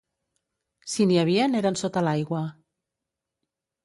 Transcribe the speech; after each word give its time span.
Si 0.93 1.05
n'hi 1.11 1.19
havien 1.23 1.57
eren 1.59 1.77
sota 1.81 2.03
l'aigua. 2.07 2.39